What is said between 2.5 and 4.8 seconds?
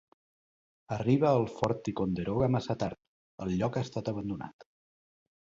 massa tard; el lloc ha estat abandonat.